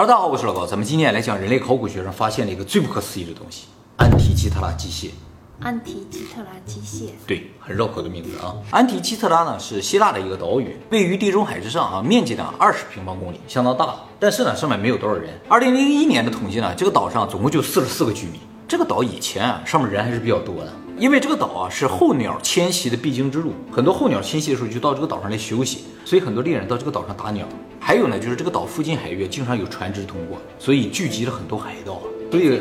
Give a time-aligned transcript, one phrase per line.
[0.00, 3.66] 哈喽，大家好，我是老高，咱们今天来讲人类考古学上发现了一个最不可思议的东西——
[4.00, 5.10] 安提基特拉机械。
[5.60, 8.56] 安提基特拉机械，对，很绕口的名字啊。
[8.70, 13.94] 安提基特拉呢是希腊的一个岛屿，位于地中海之上啊，面积呢二十平方公里，相当大。
[14.18, 15.38] 但是呢，上面没有多少人。
[15.50, 18.40] 二零零一年的统计呢，这个岛上总共就四十四个居民。
[18.66, 27.46] 这个岛以前啊，上面人还是比较多的，因为这个岛啊是候鸟迁徙的必经之路，很多候鸟迁徙的时候就到这个岛上来休息，所以很多猎人到这个岛上打鸟。
[27.80, 32.00] 还有呢，就是这个岛附近海域经常有船只通过，所以聚集了很多海盗。
[32.30, 32.60] 所以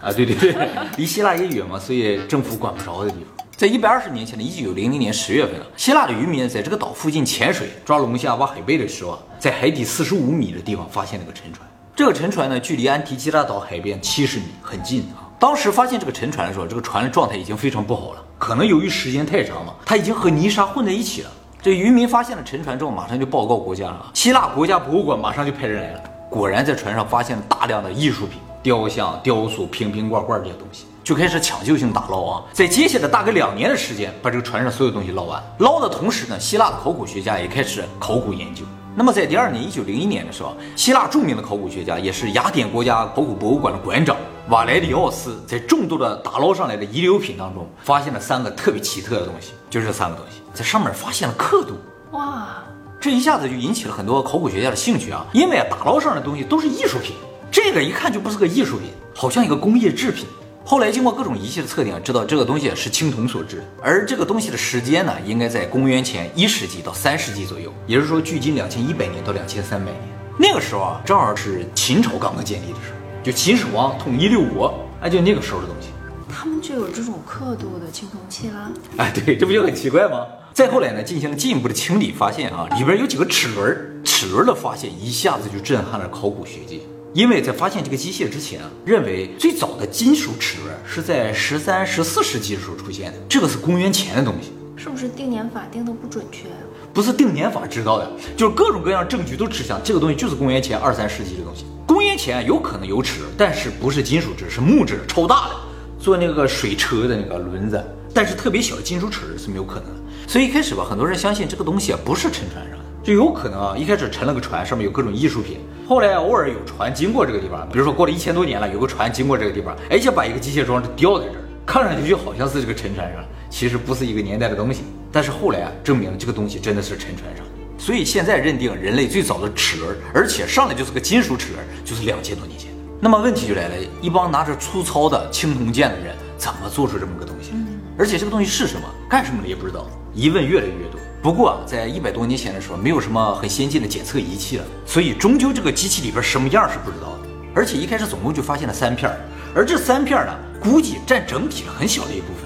[0.00, 0.56] 啊，对对 对，
[0.96, 3.46] 离希腊也远嘛，所以政府管不着的地方。
[3.56, 11.68] 在一百二十年前的一九零零年十月份啊，希腊的渔民在这个岛附近潜水抓龙虾、挖海贝的时候啊，在海底四十五米的地方发现了个沉船。
[11.94, 15.28] 这个沉船呢，距离安提基拉岛海边七十米，很近啊。
[15.38, 21.30] 当时发现这个沉船的时候，这个船的状态已经非常不好了，可能由于时间太长了，它已经和泥沙混在一起了。
[21.64, 24.10] 这渔民发现了沉船之后，马上就报告国家了。
[24.12, 28.38] 希腊国家博物馆马上就派人来了，果然在船上发现了大量的艺术品。
[28.62, 32.42] 雕像、雕塑、瓶瓶罐罐这些东西，就开始抢救性打捞啊！
[32.52, 35.42] 在接下来大概两年的时间，把这个船上所有东西捞完。
[35.60, 38.62] 捞的同时呢，希腊考古学家也开始考古研究。
[38.96, 44.16] 那么在第二年，一九零一年的时候，希腊著名的考古学家，也是雅典国家考古博物馆的馆长
[44.50, 51.74] 瓦莱里奥斯，在众多的打捞上来的遗留品当中，发现了三个特别奇特的东西，就是这三个东西，在上面发现了刻度。
[52.12, 52.62] 哇，
[53.00, 55.26] 这一下子就引起了很多考古学家的兴趣啊！
[55.32, 57.16] 因为啊，打捞上的东西都是艺术品。
[57.50, 60.26] 这个一看就不是个艺术品，好像一个工业制品。
[60.66, 70.00] 后来经过各种仪器的测定，知道这个东西是青铜所制，而这个东西的时间呢，应该在公元前一世纪到三世纪左右，也就是说距今两千一百年到两千三百年。
[70.38, 75.88] 那个时候啊，正好是秦朝刚刚建立的时候，就秦始皇统一六国，哎，就那个时候的东西。
[76.30, 78.72] 他们就有这种刻度的青铜器啦？
[78.96, 80.26] 哎，对，这不就很奇怪吗？
[80.54, 86.80] 再后来呢，进行了进一步的清理，发现啊，里边有几个齿轮，齿轮的发现一下子就震撼了考古学界。
[87.14, 96.48] 因为在发现这个机械之前啊，认为最早的金属齿轮是在十三、十四世纪的时候出现的，这个是公元前的东西，是不是定年法定的不准确？
[96.92, 101.64] 不是定年法知道的，就是各种各样证据都指向这个东西就是公元前二三世纪的东西。
[101.86, 105.54] 公元前有可能有齿轮，但是不是金属质，是木质的，超大的，
[106.00, 107.80] 做那个水车的那个轮子，
[108.12, 110.00] 但是特别小的金属齿轮是没有可能的。
[110.26, 112.84] 所以一开始吧，很多人相信这个东西啊不是沉船上的。
[113.04, 124.82] 就有可能啊，一开始沉了个船，上面有各种艺术品，后来偶尔有船经过这个地方，比如说过了一千多年了，有个船经过这个地方，而且把一个机械装置吊在这儿，看上去就好像是这个沉船上，其实不是一个年代的东西。
[125.12, 127.44] 但是后来啊，证明这个东西真的是沉船上，
[127.76, 132.70] 所以现在认定人类最早的齿轮，而且上来就是个金属齿轮，就是两千多年前。
[132.98, 137.52] 那么问题就来了，一帮拿着粗糙的青铜剑的人，怎么做出这么个东西？
[137.98, 140.93] 而且这个东西是什么，干什么的也不知道，疑问越来越多。
[141.24, 147.28] 不过啊，在一百多年前的时候，没有什么很先进的检测仪器了，所以终究这个机器里边什么样是不知道的。
[147.54, 149.10] 而且一开始总共就发现了三片，
[149.54, 152.44] 而这三片呢，估计占整体很小的一部分。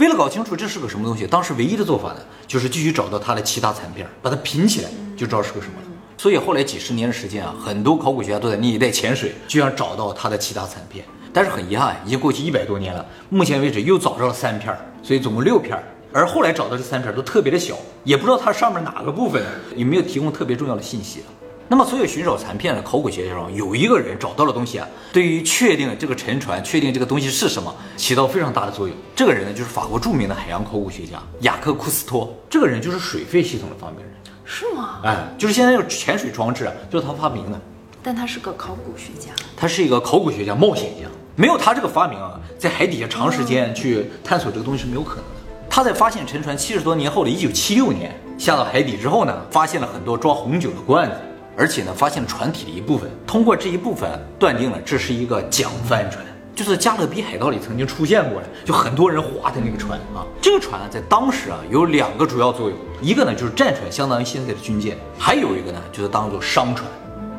[0.00, 2.16] 为了搞清楚这是个什么东西，当时唯一的做法呢，
[2.48, 5.86] 就是继续找到它的其他残片，把它拼起来，就知道是个什么了。
[6.18, 11.04] 所以后来几十年的时间啊，很多考古学家都在那一带潜水，就想找到它的其他残片。
[11.32, 15.80] 但是很遗憾，已经过去一百多年了，目前为止又找着了三片，所以总共六片。
[16.16, 19.44] 而后来找到这三片都特别的小，也不知道它上面哪个部分
[19.76, 21.22] 有没有提供特别重要的信息。
[21.68, 28.96] 那么，所有寻找残片的考古学家中，有一个人找到了东西啊，对于确定这个沉船、确定这个东西是什么，起到非常大的作用。
[29.14, 32.34] 这个人呢，就是法国著名的海洋考古学家雅克·库斯托。
[32.48, 34.08] 这个人就是水肺系统的发明人，
[34.46, 35.00] 是吗？
[35.04, 37.60] 哎，就是现在有潜水装置啊，就是他发明的。
[38.02, 41.06] 但他是个考古学家，他是一个考古学家、冒险家。
[41.38, 45.35] 没有他这个发明啊，在海底下长时间去探索这个东西是没有可能的。
[45.76, 51.16] 他在发现沉船七十多年后的一九七六年下到海底之后呢，发现了很多装红酒的罐子，
[51.54, 53.10] 而且呢，发现了船体的一部分。
[53.26, 60.24] 通过这一部分断定了这是一个桨帆船，就是《加勒比海盗》里曾经出现过的，就很多人划的那个船啊。
[60.40, 66.90] 这个船在当时啊有两个主要作用，一个呢就是战船，相当于现在的军舰；还有一个呢就是当做商船、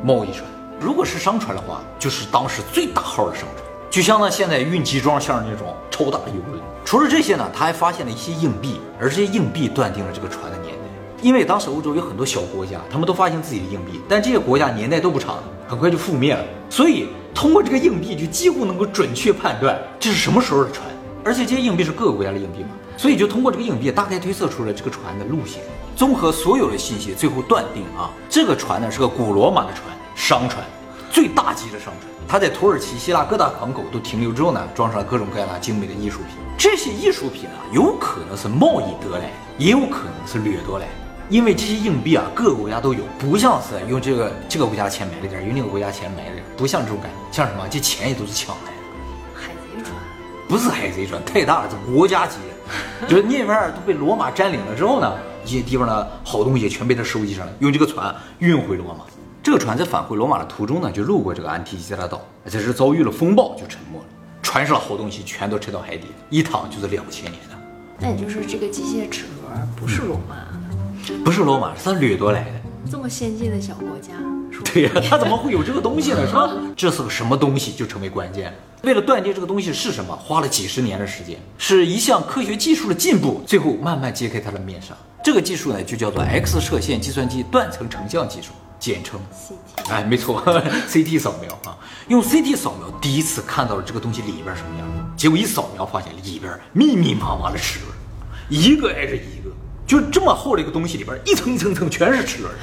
[0.03, 0.43] 贸易船。
[0.79, 3.66] 如果是商船的话，就是当时最大号的商船。
[3.89, 6.62] 就像呢现在运集装箱那种超大游轮。
[6.86, 10.81] 除了这些呢，他还发现了一些硬币，而这些硬币断定了这个船的年代。
[11.22, 16.44] 因为当时欧洲有很多小国家，他们都发现自己的硬币，但这些国家年代都不长，很快就覆灭了。
[16.69, 20.86] 所以通过这个硬币，就几乎能够准确判断这是什么时候的船。
[21.25, 25.62] 而且这些硬币是各个国家的硬币嘛，所以就通过这个硬币大概推测出了这个船的路线。
[25.95, 29.84] 综合所有的信息，最后断定啊，这个船呢是个古罗马的船，
[30.16, 30.63] 商船，
[31.12, 32.16] 最大级的商船。
[32.27, 36.27] 它在土耳其、希腊各大港口都停留之后呢，装上了各种各样的精美的艺术品。
[36.57, 40.91] 这些艺术品啊，有可能是贸易得来的，也有可能是掠夺来的。
[41.29, 47.65] 因为这些硬币啊，各个国家都有，不像是用这个这个国家钱买了点，用那个国家钱买了点，不像这种感觉，像什么？
[47.69, 48.77] 这钱也都是抢来的，
[49.33, 49.94] 海贼船，
[50.50, 52.38] 不是海贼船，太大了，这国家级
[53.01, 55.13] 的， 就是那边儿都被罗马占领了之后呢，
[55.45, 59.06] 一些地方的好东西全被他收集上了，用这个船运回罗马。
[59.47, 64.03] 这个船在返回罗马的途中呢，就路过这个安提基拉岛，在这遭遇了风暴就沉没了，
[64.41, 67.55] 船上的好东西全都沉到海底，一躺就是两千年的。
[67.97, 72.91] 那也就是这个机械齿轮不是罗马的，不是罗马，是他掠夺来的。
[72.91, 74.15] 这么先进的小国家，
[74.73, 76.27] 对呀、他怎么会有这个东西呢？
[76.27, 76.51] 是吧？
[76.75, 78.57] 这是个什么东西就成为关键了。
[78.83, 84.93] 为了断定这个东西是什么，花了几十年的时间，是一项科学技术的进步，最后慢慢揭开它的面纱。
[85.23, 89.19] 这个技术呢，就叫做 X 射线计算机断层成像技术，简称。
[89.31, 90.44] CT 哎，没错，
[90.89, 91.77] CT 扫描啊，
[92.07, 97.91] 用 CT 扫描第一次看到了这个东西里边什么样，结果一扫描发现里边密密麻麻的齿轮，
[98.50, 99.50] 一个挨着一个，
[99.85, 102.53] 就这么厚的一个东西里边一层一层层全是齿轮。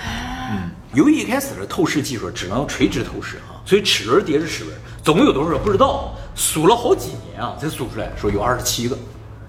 [0.51, 8.99] 嗯，由于一开始的透视技术只能垂直透视啊，所以齿轮叠着齿轮，总共有多少不知道，数了好几年啊才数出来，说有二十七个。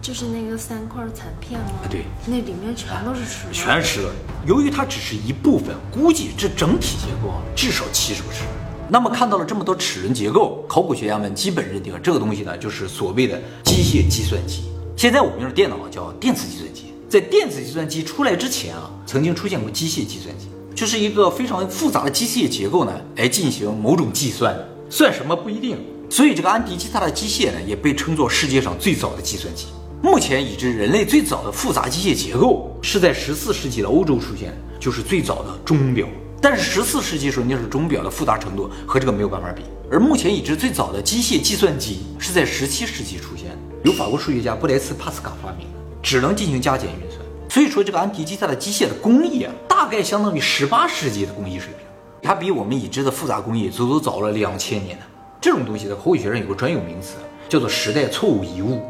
[0.06, 1.80] 就是那个三块残片吗？
[1.84, 4.14] 啊对，那里面全都是齿轮，全是齿轮。
[4.46, 8.54] 由于它只是一部分，估计这整体结构啊至少七十个齿轮。
[8.88, 14.66] 那么看到了这么多齿轮结构，考古学家们基本认定这个东西呢就是所谓的机械计算机。
[14.96, 24.56] 现在我们用的电脑叫电子计算机，在电子计算机出来之前啊，曾经出现过机械计算机，就是一个非常复杂的机械结构呢来进行某种计算，
[24.88, 25.80] 算什么不一定。
[26.12, 29.66] 所以这个安迪基塔的机械呢也被称作世界上最早的计算机。
[30.02, 36.08] 目前已知人类最早的复杂机械结构是在十四世纪的欧洲出现，就是最早的钟表。
[36.42, 39.64] 但是十四世纪时候那是钟表的复杂程度和这个没有办法比。
[39.92, 47.26] 而目前已知最早的机械计算机是在十七世纪出现的，由法国数学家布莱斯帕斯卡发明的，只能进行加减运算。
[47.50, 51.88] 所以说这个安提基塔的机械的工艺啊，大概相当于十八世纪的工艺水平，
[52.22, 55.06] 它比我们已知的复杂工艺足足早了两千年呢。
[55.42, 57.16] 这种东西在口语学上有个专有名词，
[57.48, 58.82] 叫做时代错误遗物。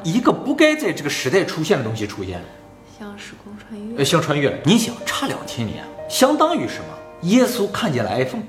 [0.00, 2.44] 哇，一个不该在这个时代出现的东西出现了，
[2.98, 4.60] 像时空穿越呃，越，像穿越。
[4.64, 6.84] 你想，差两千年，相当于什么？
[7.22, 8.42] 耶稣看见了 iPhone。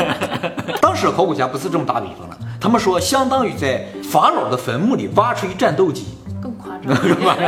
[0.80, 6.18] 当时的考古家不是这么打比方的，他们说相当于在法老的坟墓里挖出一战斗机。
[6.42, 6.94] 更夸张。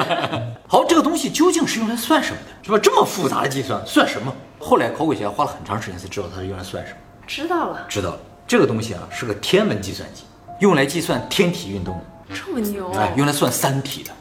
[0.66, 2.64] 好，这个东西究竟是用来算什么的？
[2.64, 2.78] 是吧？
[2.82, 4.32] 这么复杂的计算算什么？
[4.58, 6.98] 后来考古学家花了很长时间才知道它是用来算什么。
[7.26, 10.22] 知道了，知道了，这个东西啊是个天文计算机，
[10.60, 12.00] 用来计算天体运动，
[12.34, 14.12] 这么牛，哎，用来算三体的。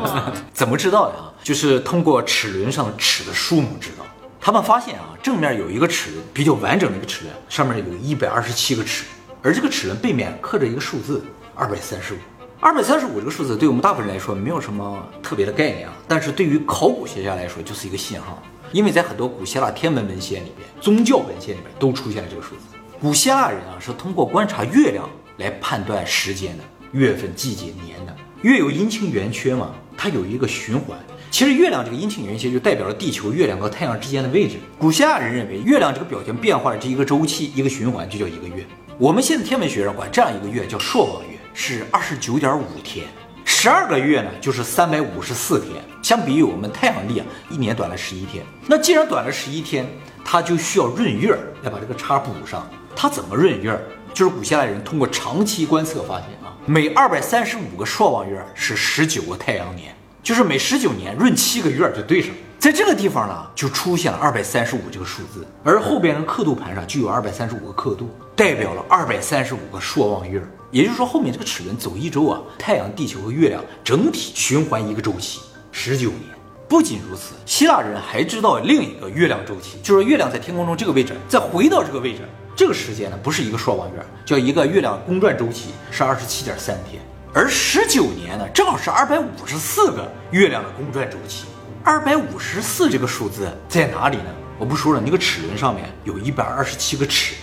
[0.00, 1.32] 哇， 怎么知道的啊？
[1.42, 4.04] 就是通过齿轮上的齿的数目知道。
[4.40, 9.04] 他们发现啊，正面有一个齿轮比较完整的一个齿轮，上面有一百二十七个齿，
[9.42, 12.18] 而这个齿轮背面刻着一个数字二百三十五。
[12.60, 18.42] 二百三十五这个数字对我们大部分人来说没有什么特别的概念啊，但是对于考古学家来说就是一个信号，
[18.72, 22.62] 因为在很多古希腊天文文献里边、宗教文献里边都出现了这个数字。
[23.00, 28.16] 古希腊人啊是通过观察月亮来判断时间的，月份、季节、年的。
[28.42, 30.98] 月有阴晴圆缺嘛，它有一个循环。
[31.30, 34.56] 其实月亮这个阴晴圆缺就代表了地球、月亮和太阳之间的位置。
[34.78, 38.64] 古希腊人认为月亮这个表情变化的这一个周期、一个循环就叫一个月。
[38.96, 43.06] 我们现在天文学上管这样一个月叫朔望月，是二十九点五天。
[43.44, 45.72] 十二个月呢，就是三百五十四天。
[46.02, 48.44] 相比于我们太阳历啊，一年短了十一天。
[48.66, 49.86] 那既然短了十一天，
[50.24, 52.68] 它就需要闰月来把这个差补上。
[52.96, 53.78] 它怎么闰月？
[54.14, 62.36] 就是古希腊人通过长期观测发现啊，每二百三十五个朔望月是十九个太阳年，就是每十九年闰七个月就对上了。
[62.58, 70.42] 在这个地方呢，就出现了二百三十五这个数字，而后边的刻度盘上就有二百三十五个刻度，代表了二百三十五个朔望月。
[70.70, 75.40] 也就是说，后面这个齿轮走一周啊，太阳、地球和月亮整体循环一个周期，
[75.72, 76.20] 十九年。
[76.68, 87.00] 不仅如此，希腊人还知道另一个月亮周期，就是月亮在天空中这个位置，再回到这个位置，这个时间呢不是一个朔望月，叫一个月亮公转周期，是二十七点三天。
[87.32, 91.44] 而十九年呢，正好是二百五十四个月亮的公转周期。
[91.84, 94.34] 二百五十四这个数字在哪里呢？
[94.58, 97.36] 我不说了，那个齿轮上面有一百二十七个齿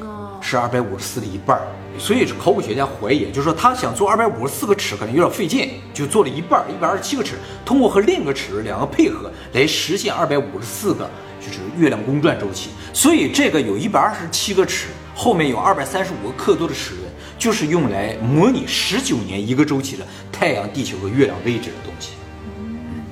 [0.00, 1.64] 嘛，是二百五十四的一半儿，
[1.98, 11.08] 所以考古学家怀疑，就是说他想做二百五十四个齿可能有点费劲，就做了一半儿，一百二十七个齿，通过和另一个齿轮两个配合来实现二百五十四个
[11.40, 12.70] 就是月亮公转周期。
[12.92, 17.06] 所以这个有一百二十七个齿，后面有二百三十五个刻度的齿轮，
[17.38, 22.12] 就是用来模拟十九年一个周期的太阳、地球和月亮位置的东西。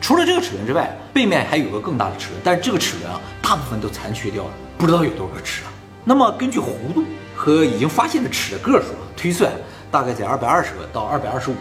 [0.01, 5.73] 除了这个齿轮之外，背面还有个更大的齿轮，但是这个齿轮啊，大部分都残缺掉了，不知道有多少个齿啊。
[6.05, 7.05] 那么根据弧度
[7.39, 9.53] 和已经发现的齿的个数，推算
[9.93, 11.61] 大概在二百二十个到二百二十五个。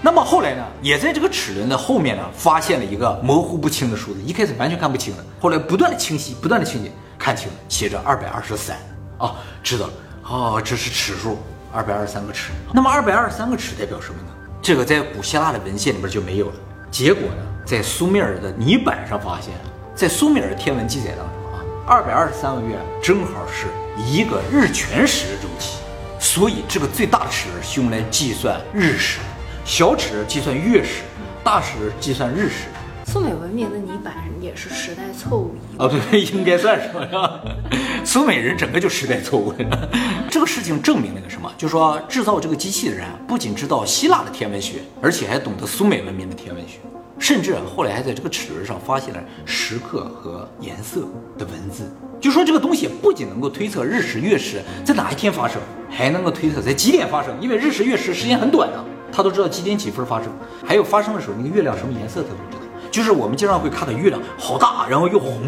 [0.00, 8.76] 那么后来呢，也在这个齿轮的后面呢，发现了一个模糊不清的数字，一开始完全看不清的，后来不断的清晰，不断的清晰，看清了，写着二百二十三
[9.18, 9.92] 啊，知道了，
[10.30, 11.36] 哦，这是齿数，
[11.72, 12.52] 二百二十三个齿。
[12.72, 14.28] 那么二百二十三个齿代表什么呢？
[14.62, 16.54] 这个在古希腊的文献里边就没有了。
[16.92, 19.52] 结果呢，在苏美尔的泥板上发现，
[19.96, 21.58] 在苏美尔的天文记载当中啊，
[21.88, 23.66] 二百二十三个月正好是
[24.06, 25.78] 一个日全食的周期，
[26.20, 29.18] 所以这个最大的齿轮是用来计算日食，
[29.64, 31.02] 小尺计算月食，
[31.42, 32.66] 大尺计算日食。
[33.06, 37.40] 苏美文明的泥板也是时代错误遗哦，对， 应该算是吧。
[38.04, 39.54] 苏美人整个就时代错误。
[40.30, 41.50] 这个事情证明了个什么？
[41.56, 46.78] 就是说制造这个机器的人不仅知道希腊的天文学，而且还懂得苏美文明的天文学，
[47.18, 51.00] 甚至后来还在这个齿轮上发现了时刻和颜色
[51.36, 51.90] 的文字。
[52.20, 55.60] 就说这个东西不仅能够推测日食月食在哪一天发生，
[55.90, 60.32] 还能够推测在几点发生，因为日食月食时间很短的，他都知道几点几分发生，
[60.64, 62.90] 还有发生的时候那个月亮什么颜色他都知道。
[62.90, 65.42] 就是我们经常会看到月亮好大，然后又红，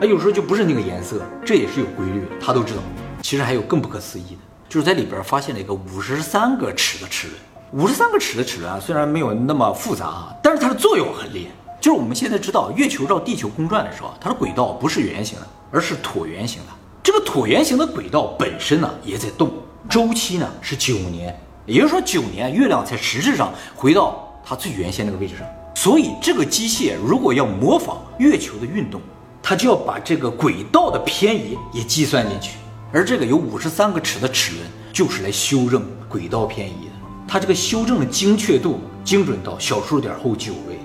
[0.00, 2.80] 啊，有时候就不是那个颜色，这也是有规律的，他都知道。
[3.22, 7.38] 其实还有更不可思议的，就是在里边发现了一个五十三个齿的齿轮。
[7.76, 11.50] 五十三个齿的齿轮啊，虽然没有那么复杂啊，但是它的作用很厉害。
[11.80, 16.68] 就是我们现在知道，月球绕地球公转的时候，它的轨道不是圆形的，而是椭圆形的。
[17.02, 19.50] 这个椭圆形的轨道本身呢也在动，
[19.88, 25.44] 周期呢是九年，也就是说九年月亮才实质上回到它最原先那个位置上。
[25.74, 29.00] 所以，这个机械如果要模仿月球的运动，
[29.42, 32.56] 它就要把这个轨道的偏移也计算进去。
[32.92, 36.93] 而这个有五十三个齿的齿轮，就是来修正轨道偏移的。
[37.26, 40.78] 它这个修正的精确度精准到小数点后九位。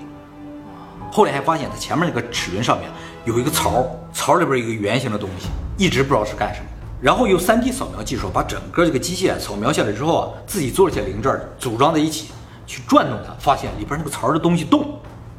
[1.10, 2.90] 后来还发现，它前面那个齿轮上面
[3.24, 6.86] 有一个槽，槽里边有一个圆形的东西，一直不知道是干什么的。
[7.00, 12.28] 然后用 3D 扫描技术把整个这个机械扫描下来之后啊，自己做了些零件组装在一起。
[12.66, 14.96] 去转动它，发现里边那个槽的东西动，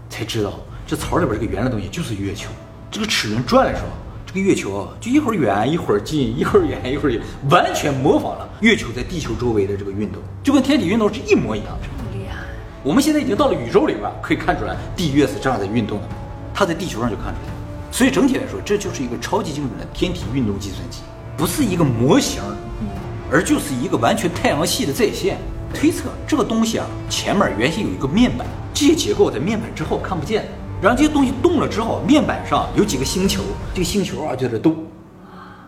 [0.09, 0.51] 才知道
[0.85, 2.49] 这槽里边这个圆的东西就是月球。
[2.91, 3.87] 这个齿轮转的时候，
[4.33, 7.19] 这个月球啊就一会儿远一会儿近，一会儿远一会儿近，
[7.49, 12.17] 完全模仿了月球在地球周围的这个运动，就跟天体运动是一模一样的。
[12.17, 12.37] 厉害！
[12.81, 16.07] 我们现在已经到了宇宙里边，可以看出来地月是这样在运动的，
[16.53, 17.53] 它在地球上就看出来。
[17.91, 21.01] 所以整体来说，这就是一个超级精准的天体运动计算机，
[21.35, 22.41] 不是一个模型，
[23.29, 25.37] 而就是一个完全太阳系的再现。
[25.73, 30.45] 推测这个东西啊，前面原先有一个面板，这些结构在面板之后看不见。
[30.81, 34.83] 然后这些东西动了之后，面板上有几个星球，这个星球啊就在动。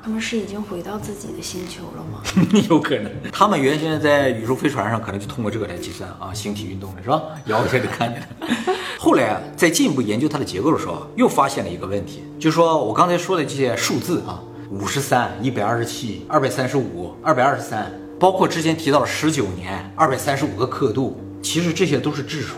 [0.03, 2.21] 他们是已经回到自己的星球了吗？
[2.67, 3.11] 有可能。
[3.31, 7.21] 他们原先在宇宙飞船上，可能就通过这个来计算啊星体运动的是吧？
[7.45, 8.27] 摇一下就看见了。
[8.97, 14.41] 后来啊，在进一步研究它的结构的时候，又发现了一个问题，就是说我刚才说的这些数字啊，
[14.71, 17.91] 五十三、一百二十七、二百三十五、二百二十三。
[18.19, 22.55] 包括之前提到了十九年二百三十五个刻度，其实这些都是质数，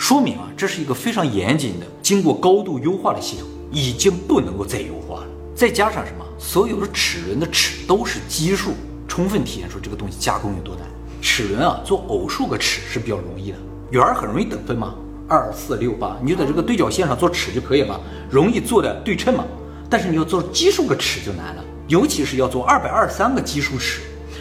[0.00, 5.26] 说明啊，这是一个非常严谨的、经过高度优化的系统，已经不能够再优化了。
[5.54, 8.70] 再加上什么，所有的齿轮的齿都是奇数，
[9.06, 10.86] 充分体现出这个东西加工有多难。
[11.20, 13.58] 齿轮啊，做偶数个齿是比较容易的，
[13.90, 14.94] 圆儿很容易等分嘛，
[15.28, 19.44] 二四六八，你就在这个对角线上做齿就可以了，容易做的对称嘛。
[19.90, 24.00] 但是你要做奇数个齿就难了，尤其是要做二百二三个奇数齿。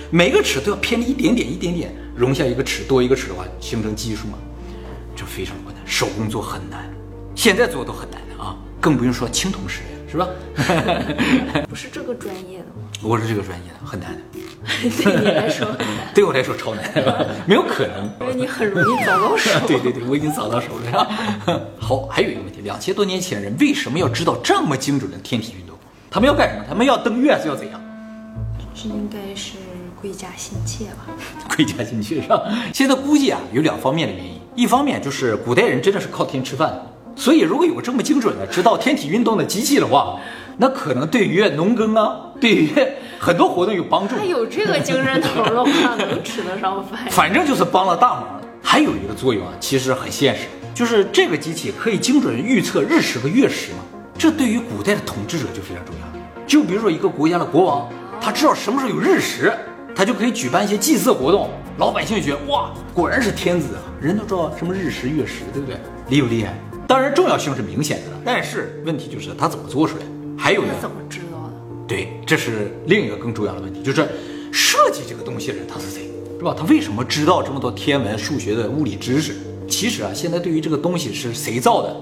[0.10, 4.38] 每个齿都要偏离一点点，一点点容下一个齿，多一个齿的话形成奇数嘛，
[5.20, 6.90] 这非常困难，手工做很难，
[7.36, 10.26] 现在做都很难的啊，更不用说青铜时代是吧？
[11.68, 12.88] 不是这个专业的吗？
[13.04, 14.22] 我是这个专业的，很难的。
[15.04, 16.90] 对你来说很难，对我来说超难，
[17.46, 18.10] 没有可能。
[18.22, 19.52] 因为你很容易找到手。
[19.68, 21.70] 对对对，我已经找到手了。
[21.78, 25.78] 好，还有一个问题，两千多年前人为什么要知道这么精准的天体运动？
[26.10, 26.64] 他们要干什么？
[26.70, 27.82] 他们要登月，是要怎样？
[28.74, 29.58] 这应该是。
[30.02, 31.08] 贵家心切吧，
[31.54, 32.42] 贵家心切是吧？
[32.74, 34.39] 现在估计啊，有两方面的原因。
[34.60, 36.70] 一方面就是古代人真的是靠天吃饭，
[37.16, 40.20] 所以如果有这么精准的知道天体运动的机器的话，
[40.58, 42.70] 那可能对于农耕啊，对于
[43.18, 44.18] 很多活动有帮助。
[44.18, 47.00] 他有这个精神头的话，能吃得上饭。
[47.10, 48.42] 反正就是帮了大忙。
[48.62, 50.42] 还有一个作用啊，其实很现实，
[50.76, 53.78] 就是这个机器可以精准预测日食和月食嘛。
[54.18, 56.46] 这对于古代的统治者就非常重要。
[56.46, 57.88] 就比如说一个国家的国王，
[58.20, 59.54] 他知道什么时候有日食。
[60.00, 63.82] 他就可以举办一些祭祀活动，老百姓觉得哇，果然是天子啊！
[64.00, 65.76] 人都知道什么日食月食，对不对？
[66.08, 66.58] 厉不厉害？
[66.88, 70.04] 当然重要性是明显的，但是问题就是他怎么做出来？
[70.38, 70.70] 还有呢？
[70.80, 71.54] 怎么知道的？
[71.86, 74.08] 对，这是另一个更重要的问题，就是
[74.54, 76.56] 设计这个东西的人他是谁，是吧？
[76.58, 79.36] 他为什么知道这么多天文、数学的物理知识？
[79.68, 81.94] 其实啊，现在对于这个东西是谁造的，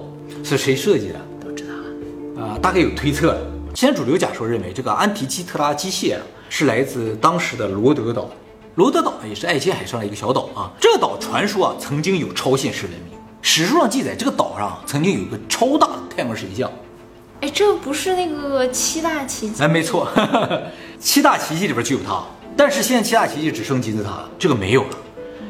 [0.44, 3.36] 是谁设计的，都知道了啊，大概有推测。
[3.74, 6.18] 现在主流假说认为，这个安提基特拉机械。
[6.50, 8.30] 是来自当时的罗德岛，
[8.76, 10.72] 罗德岛也是爱琴海上的一个小岛啊。
[10.80, 13.18] 这个岛传说啊，曾经有超现实文明。
[13.42, 16.70] 史书上记载，这个岛上曾经有一个超大的太阳神像。
[17.42, 19.62] 哎，这不是那个七大奇迹？
[19.62, 20.08] 哎，没错，
[21.00, 22.24] 七大奇迹里边就有它。
[22.56, 24.98] 但是现在七大奇迹只剩金字塔了，这个没有了。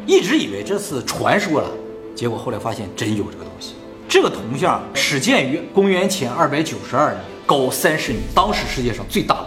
[0.05, 1.69] 一直以为这是传说了，
[2.13, 3.73] 结果后来发现真有这个东西。
[4.09, 9.35] 这个铜像始建于公元前二百九十二年，高三十米，当时世界上最大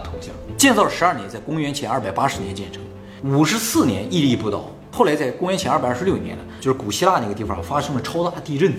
[0.61, 2.83] 建造十二年，在公元前二百八十年建成，
[3.23, 4.69] 五十四年屹立不倒。
[4.91, 8.71] 后来在公元前二百二十六年呢，就是古希腊那个地方发生了超大地震，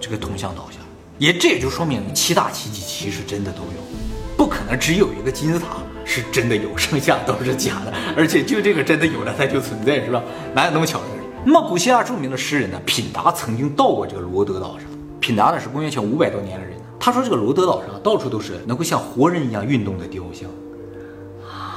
[0.00, 0.78] 这个铜像倒下。
[1.18, 7.92] 也这也就说明七大奇迹其实真的都有，不可能只有一个金字塔是真的有，剩下都是假的。
[8.16, 10.22] 而且就这个真的有了，它就存在，是吧？
[10.54, 11.22] 哪有那么巧的事？
[11.44, 14.88] 那么古希腊著名的诗人呢，品达曾经到过这个罗德岛上。
[15.20, 20.48] 品达呢是公元前五百多年的人，他说这个罗德岛上到处都是能够像活人一样运动的雕像。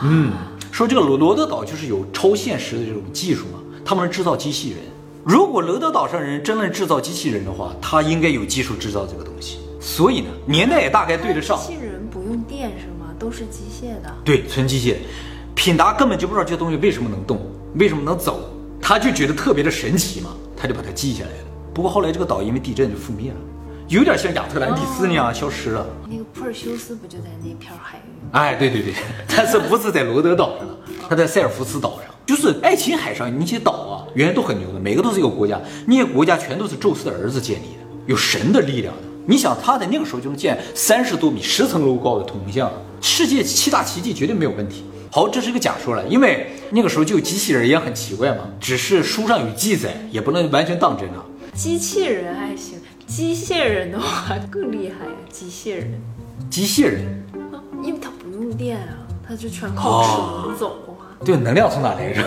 [0.04, 0.32] 嗯，
[0.72, 4.80] 说这个罗罗德岛就是有超现实的这种技术嘛，他们制造机器人。
[5.24, 9.58] 如果罗德岛上人真的制造机器人的话，他应该有技术制造这个东西。
[9.80, 11.58] 所以呢，年代也大概对得上。
[11.60, 13.13] 机器人不用电是吗？
[13.20, 14.13] 都是机械的。
[14.24, 14.96] 对，纯机械。
[15.56, 17.42] 品达根本就不知道这东西为什么能动，
[17.75, 18.39] 为什么能走，
[18.80, 21.48] 他就觉得特别的神奇嘛，他就把它记下来了。
[21.74, 23.38] 不过后来这个岛因为地震就覆灭了。
[23.89, 25.86] 有点像亚特兰蒂斯那样消失了。
[26.10, 28.01] 那个普尔修斯不就在那片海域？
[28.34, 28.94] 哎，对对对，
[29.34, 30.67] 但 是不是在罗德岛上，
[31.08, 32.13] 他在塞尔福斯岛上。
[32.25, 39.03] 就是爱琴海上那些岛啊，原来都很牛的，每个都是一个国家，那些国家全都是宙斯的儿子建立的，有神的力量的。
[39.25, 44.84] 你想他在那个时候就能建三十多米、十层楼高的铜像，世界七大奇迹绝对没有问题。
[45.10, 51.24] 好，这是一个假说了，因为那个时候就有机器人也很奇怪嘛，只是书上有记载，也不能完全当真啊。
[51.53, 52.77] 机器人还行。
[53.08, 55.12] 机械人的话更厉害呀！
[55.32, 56.00] 机械人，
[56.50, 57.24] 机械人，
[57.82, 61.16] 因为它不用电啊，它就全靠手走啊。
[61.26, 62.22] 对，能量从哪来着？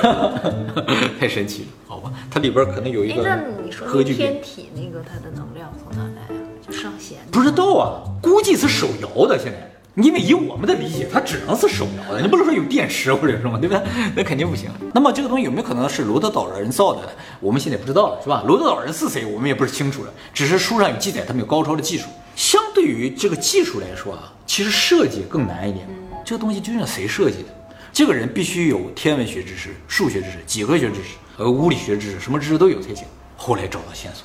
[1.21, 3.23] 太神奇了，好吧，它里边可能有一个。
[3.23, 6.41] 那你说天体那个它的能量从哪来啊？
[6.67, 7.19] 就上弦？
[7.31, 9.71] 不知道啊，估计是手摇的，现在。
[9.97, 13.83] 因为以我们的理解，它只能是手摇的，你不能说有电池或者什么，对不对？
[14.17, 14.71] 那肯定不行。
[14.95, 17.09] 那么这个东西有没有可能是罗德岛人造的？
[17.41, 18.45] 我们现在不知道了，是吧？
[18.47, 20.13] 罗德岛人是谁，我们也不是清楚了。
[20.33, 22.07] 只是书上有记载，他们有高超的技术。
[22.37, 25.87] 相对于这个技术来说啊，其实设计更难一点。
[26.25, 27.49] 这个东西究竟谁设计的？
[27.93, 33.05] 这个人必须有天文学知识、数学知识、几何学知识和物理学知识，什么知识都有才行。
[33.37, 34.25] 后来找到线索，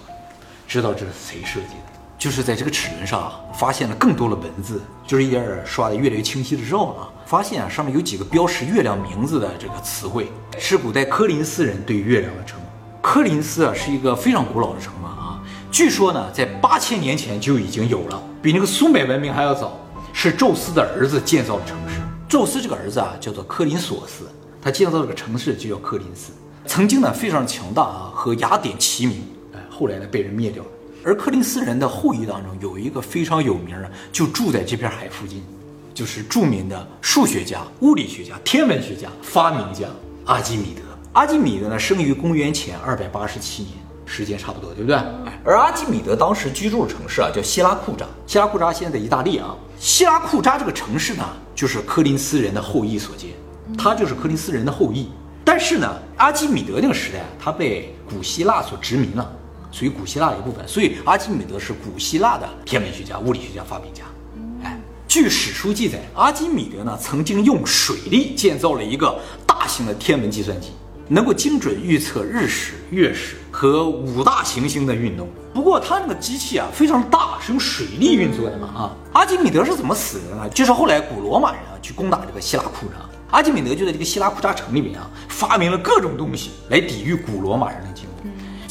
[0.67, 1.84] 知道这是谁设计的。
[2.25, 12.65] 就是在这个齿轮上啊，发现了更多的文字，就是一点点刷的越来越清晰的时候啊，发现啊上面有几个标识月亮名字的这个词汇，是古代柯林斯人对月亮的称呼。
[12.99, 19.79] 柯林斯啊是一个非常古老的城嘛啊，据说呢在八千年前就已经有了，比那个苏美文明还要早，
[20.11, 22.01] 是宙斯的儿子建造的城市。
[22.27, 24.27] 宙斯这个儿子啊叫做柯林索斯，
[24.59, 26.31] 他建造这个城市就叫柯林斯，
[26.65, 29.21] 曾经呢非常强大啊，和雅典齐名，
[29.53, 30.69] 哎，后来呢被人灭掉了。
[31.05, 35.43] 而柯林斯人的后裔当中有一个非常有名的，就住在这片海附近，
[35.93, 39.87] 就是著名的数学家、物理学家、天文学家、发明家
[40.25, 40.81] 阿基米德。
[41.13, 43.73] 阿基米德呢，生于公元前二百八十七年，
[44.07, 44.97] 时间差不多，对不对？
[45.43, 48.07] 而阿基米德当时居住的城市啊，叫希拉库扎。
[48.25, 49.55] 希拉库扎现在在意大利啊。
[49.77, 53.29] 希拉库扎这个城市呢，就是柯林斯人的后裔所建，
[53.77, 55.11] 他就是柯林斯人的后裔。
[55.43, 55.87] 但是呢，
[56.17, 59.31] 阿基米德那个时代，他被古希腊所殖民了。
[59.75, 64.03] 属于古希腊的一部分，所以阿基米德是古希腊的天文学家、物理学家、发明家。
[64.63, 70.69] 哎，据史书记载，阿基米德呢曾经用水力建造了一个大型的天文计算机，
[71.09, 75.27] 能够精准预测日食、月食和五大行星的运动。
[75.53, 78.95] 不过他那个机器啊非常大，是用水力运作的嘛啊。
[79.11, 80.47] 阿基米德是怎么死的呢？
[80.51, 88.14] 就是后来古罗马人啊去攻打这个希腊库扎，阿基米德就在这个希腊库扎城里面啊发明了各种东西来抵御古罗马人的进攻。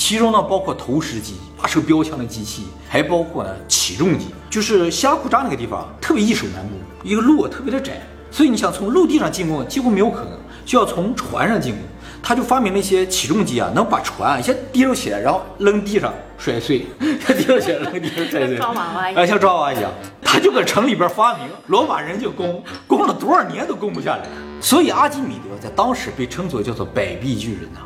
[0.07, 4.27] 其中呢，包括投石机、发射标枪的机器，还包括呢起重机。
[4.51, 11.81] 就是希拉库扎那个地方特别易守难攻，一个路特别的窄，所以你想从陆地上进攻几乎没有可能，就要从船上进攻。
[12.23, 19.91] 他就发明了一些起重机啊，能把船先提溜起来，然后扔地上摔碎， 提溜起来扔地上摔碎，抓娃娃一样，像抓娃娃一样。
[20.21, 24.25] 他就搁城里边发明，罗马人就攻，攻了多少年都攻不下来。
[24.61, 27.81] 所以阿基米德在当时被称作叫做百臂巨人呐。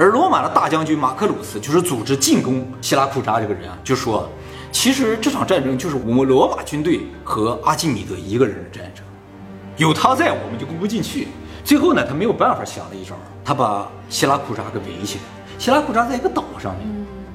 [0.00, 4.30] 而罗马的大将军马克鲁斯就是组织进攻希拉库扎这个人啊，就说，
[4.70, 9.04] 其实这场战争就是我们罗马军队和阿基米德一个人的战争，
[9.76, 11.26] 有他在我们就攻不进去。
[11.64, 15.24] 最后呢，他没有办法想了一招，他把希拉库扎给围起来。
[15.58, 16.86] 希拉库扎在一个岛上面，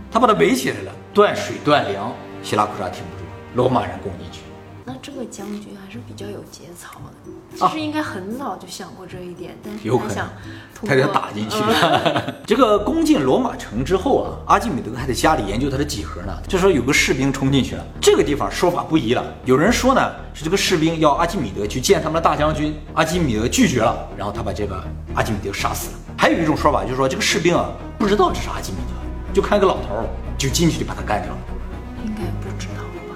[0.09, 4.39] 他把他围起来了，断水断粮，希拉库扎挺不住，罗马人攻进去。
[5.03, 10.29] 那这个将军还是比较有节操的，其实应该很早就想过这一点，但是有可能他想
[10.87, 11.57] 他给他打进去。
[11.59, 16.33] 嗯 这个攻进罗马城之后啊，阿基米德还在家里研究他的几何呢。
[16.47, 19.23] 这时候有个士兵冲进去了，这个地方说法不一了。
[19.43, 24.81] 有人说呢是这个士兵要阿基米德去见他们的大将军，阿基米德拒绝了，然后他把这个
[25.15, 25.97] 阿基米德杀死了。
[26.17, 31.37] 还有一种说法就是说这个士兵啊不知道这是阿基米德，就看个老头就进去就把他干掉了。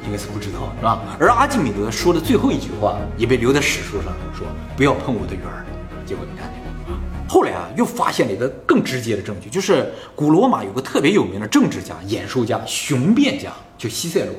[0.08, 0.18] 应该？
[0.18, 1.02] 是不知道，是吧？
[1.20, 5.66] 而阿基米德说的最后一句话也被留在史书上，说不要碰我的鱼儿。
[6.06, 6.98] 结果你看见没有？
[7.28, 14.34] 后来啊，又发现了一个更直接的证据，就是古罗马有个特别有名的政治家、演说家、雄辩家，叫西塞罗。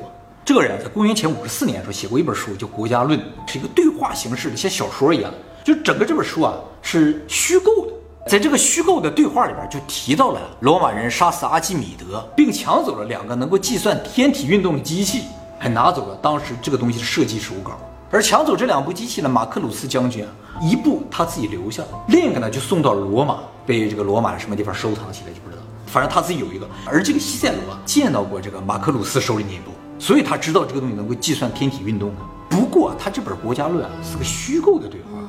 [0.44, 5.30] 这个人在公元前五十四年的时候写过一本书，叫《国家论》，是一个对话形式的，像小说一样。
[5.62, 7.92] 就整个这本书啊是虚构的，
[8.26, 15.24] 在这个虚构的对话里边就提到了罗马人杀死阿基米德，并抢走了两个能够计算天体运动的机器，
[15.58, 17.72] 还拿走了当时这个东西的设计手稿。
[18.10, 20.30] 而抢走这两部机器的马克鲁斯将军啊，
[20.62, 25.62] 一部他自己留下了，另一个呢就送到罗马，被这个罗马什么地方收藏起来就不知道。
[25.86, 32.16] 反正他自己有一个，而这个西塞罗啊见到过这个马克鲁斯手里那一部，所以他知道这个东西能够计算天体运动的。
[32.48, 35.20] 不过他这本《国家论》啊是个虚构的对话，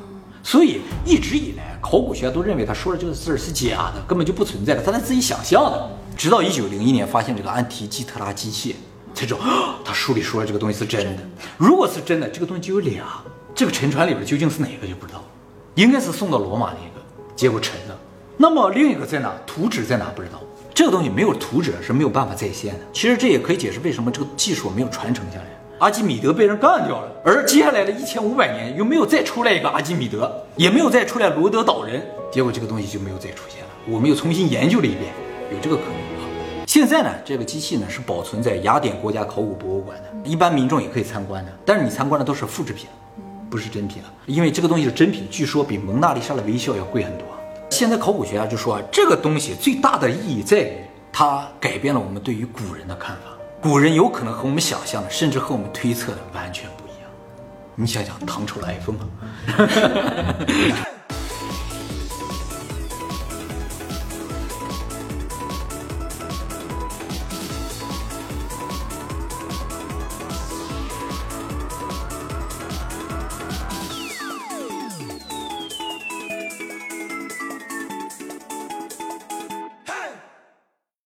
[0.42, 5.90] 所以一直以来考古学家都认为他说的这个字儿是假的，根本就不存在的，他在自己想象的。
[6.16, 8.74] 直到一九零一年发现这个安提基特拉机械，
[9.20, 11.22] 才知道啊他书里说的这个东西是真的。
[11.58, 13.04] 如果是真的，这个东西就有俩，
[13.54, 15.24] 这个沉船里边究竟是哪个就不知道了，
[15.74, 17.04] 应该是送到罗马那个，
[17.36, 17.98] 结果沉了。
[18.38, 19.30] 那么另一个在哪？
[19.46, 20.06] 图纸在哪？
[20.16, 20.40] 不知道。
[20.72, 22.80] 这个东西没有图纸是没有办法再现的。
[22.94, 25.44] 其实这也可以解释为什么这个技术没有传承下来。
[25.80, 32.02] 阿基米德被人干掉了，而接下来的一千五百年又没有再出来一个阿基米德，也没有再出来罗德岛人，
[32.32, 33.70] 结果这个东西就没有再出现了。
[33.86, 35.12] 我们又重新研究了一遍，
[35.52, 36.09] 有这个可能。
[36.70, 42.86] 现在呢，这个机器呢是保存在雅典国家考古博物馆的，一般民众也可以参观的，但是你参观的都是复制品，
[43.50, 47.26] 不是真品了，因为这个东西是真品，据说比蒙娜丽莎的微笑要贵很多。
[47.70, 50.76] 现在考古学家就说啊，这个东西最大的意义在于
[51.12, 53.22] 它改变了我们对于古人的看法。
[53.60, 57.10] 古人有可能和我们想象的，甚至和我们推测的完全不一样。
[57.74, 59.08] 你想想，唐朝的 iPhone 啊。